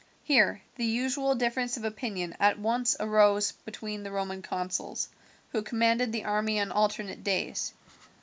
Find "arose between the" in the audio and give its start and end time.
2.99-4.09